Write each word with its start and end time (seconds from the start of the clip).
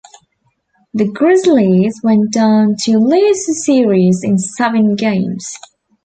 The 0.95 1.05
Grizzlies 1.09 2.01
went 2.03 2.35
on 2.35 2.75
to 2.85 2.97
lose 2.97 3.45
the 3.45 3.53
series 3.53 4.23
in 4.23 4.39
seven 4.39 4.95
games. 4.95 5.55